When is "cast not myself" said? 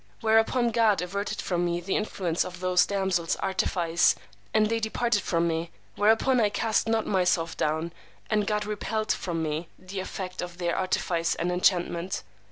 6.49-7.55